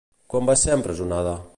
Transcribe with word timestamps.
Quan 0.33 0.49
va 0.51 0.55
ser 0.61 0.73
empresonada? 0.77 1.37